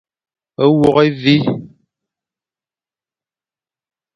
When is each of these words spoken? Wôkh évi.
Wôkh 0.81 1.01
évi. 1.07 1.35